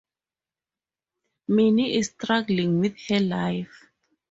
[1.47, 3.85] Minny is struggling with her life.